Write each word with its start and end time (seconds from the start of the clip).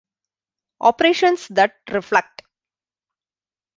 Operations 0.79 1.47
that 1.49 1.75
reflect. 1.91 2.41